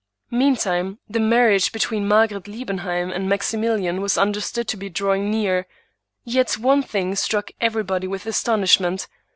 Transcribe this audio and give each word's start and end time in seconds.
Meantime 0.31 0.97
the 1.07 1.19
marriage 1.19 1.71
between 1.71 2.07
Margaret 2.07 2.47
Liebenheim 2.47 3.11
and 3.11 3.29
Maximilian 3.29 4.01
was 4.01 4.17
understood 4.17 4.67
to 4.69 4.75
be 4.75 4.89
drawing 4.89 5.29
near. 5.29 5.67
Yet 6.23 6.53
one 6.53 6.81
thing 6.81 7.13
struck 7.15 7.51
everybody 7.61 8.07
with 8.07 8.25
astonishment. 8.25 9.07